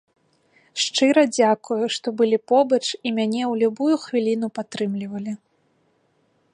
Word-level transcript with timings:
Шчыра 0.83 1.23
дзякую, 1.35 1.77
што 1.97 2.07
былі 2.21 2.37
побач 2.53 2.81
і 2.87 3.09
мяне 3.19 3.43
ў 3.49 3.53
любую 3.65 3.95
хвіліну 4.07 4.47
падтрымлівалі! 4.57 5.33